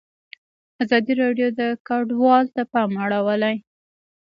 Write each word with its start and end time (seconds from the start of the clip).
ازادي 0.83 1.13
راډیو 1.23 1.49
د 1.59 1.61
کډوال 1.87 2.45
ته 2.55 2.61
پام 2.71 2.91
اړولی. 3.03 3.55